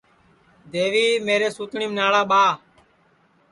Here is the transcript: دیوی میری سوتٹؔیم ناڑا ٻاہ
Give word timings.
دیوی 0.71 1.07
میری 1.27 1.49
سوتٹؔیم 1.57 1.91
ناڑا 1.97 2.21
ٻاہ 2.29 2.51